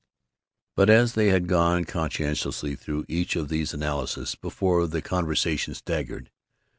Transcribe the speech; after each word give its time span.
But 0.75 0.89
as 0.89 1.13
they 1.13 1.27
had 1.27 1.45
gone 1.47 1.85
conscientiously 1.85 2.75
through 2.75 3.05
each 3.07 3.35
of 3.35 3.49
these 3.49 3.71
analyses 3.71 4.33
before, 4.33 4.87
the 4.87 4.99
conversation 4.99 5.75
staggered. 5.75 6.31